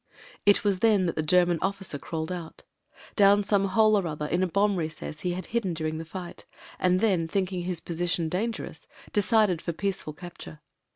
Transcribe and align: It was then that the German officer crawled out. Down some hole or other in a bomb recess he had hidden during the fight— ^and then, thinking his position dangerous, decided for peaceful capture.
It 0.47 0.63
was 0.63 0.79
then 0.79 1.05
that 1.05 1.15
the 1.15 1.21
German 1.21 1.59
officer 1.61 1.99
crawled 1.99 2.31
out. 2.31 2.63
Down 3.15 3.43
some 3.43 3.65
hole 3.65 3.95
or 3.95 4.07
other 4.07 4.25
in 4.25 4.41
a 4.41 4.47
bomb 4.47 4.77
recess 4.77 5.19
he 5.19 5.33
had 5.33 5.45
hidden 5.53 5.75
during 5.75 5.99
the 5.99 6.05
fight— 6.05 6.45
^and 6.81 6.99
then, 7.01 7.27
thinking 7.27 7.65
his 7.65 7.79
position 7.81 8.27
dangerous, 8.27 8.87
decided 9.13 9.61
for 9.61 9.73
peaceful 9.73 10.13
capture. 10.13 10.59